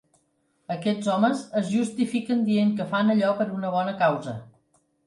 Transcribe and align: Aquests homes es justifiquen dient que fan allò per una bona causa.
Aquests 0.75 1.09
homes 1.15 1.43
es 1.63 1.69
justifiquen 1.75 2.43
dient 2.49 2.75
que 2.81 2.91
fan 2.95 3.17
allò 3.17 3.39
per 3.43 3.53
una 3.61 3.75
bona 3.79 3.99
causa. 4.07 4.39